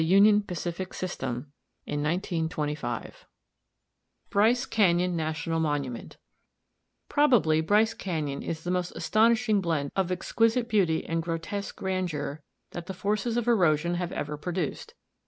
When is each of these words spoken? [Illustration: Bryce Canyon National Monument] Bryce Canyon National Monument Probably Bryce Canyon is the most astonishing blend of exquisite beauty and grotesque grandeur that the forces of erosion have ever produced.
[Illustration: 0.01 0.41
Bryce 0.41 1.05
Canyon 1.15 2.49
National 2.55 2.55
Monument] 2.59 3.13
Bryce 4.31 4.65
Canyon 4.65 5.15
National 5.15 5.59
Monument 5.59 6.17
Probably 7.07 7.61
Bryce 7.61 7.93
Canyon 7.93 8.41
is 8.41 8.63
the 8.63 8.71
most 8.71 8.93
astonishing 8.95 9.61
blend 9.61 9.91
of 9.95 10.11
exquisite 10.11 10.67
beauty 10.67 11.05
and 11.05 11.21
grotesque 11.21 11.75
grandeur 11.75 12.41
that 12.71 12.87
the 12.87 12.95
forces 12.95 13.37
of 13.37 13.47
erosion 13.47 13.93
have 13.93 14.11
ever 14.11 14.37
produced. 14.37 14.95